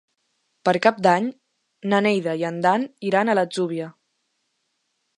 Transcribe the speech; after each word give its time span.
Per 0.67 0.71
Cap 0.85 1.01
d'Any 1.07 1.27
na 1.93 2.01
Neida 2.07 2.35
i 2.41 2.49
en 2.51 2.59
Dan 2.69 2.89
iran 3.13 3.31
a 3.35 3.39
l'Atzúbia. 3.41 3.95